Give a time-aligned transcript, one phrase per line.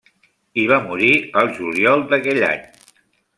[0.61, 1.11] Hi va morir
[1.43, 2.65] al juliol d'aquell any.